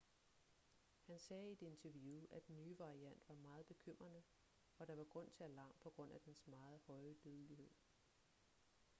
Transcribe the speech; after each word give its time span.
han 1.07 1.19
sagde 1.19 1.49
i 1.49 1.51
et 1.53 1.61
interview 1.61 2.25
at 2.31 2.47
den 2.47 2.55
nye 2.57 2.79
variant 2.79 3.23
var 3.27 3.35
meget 3.35 3.65
bekymrende 3.65 4.23
og 4.77 4.81
at 4.81 4.87
der 4.87 4.95
var 4.95 5.03
grund 5.03 5.29
til 5.31 5.43
alarm 5.43 5.73
på 5.81 5.89
grund 5.89 6.11
af 6.11 6.21
dens 6.25 6.47
meget 6.47 6.81
høje 6.87 7.15
dødelighed 7.23 7.69